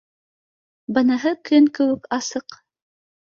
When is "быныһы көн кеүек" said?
0.97-2.09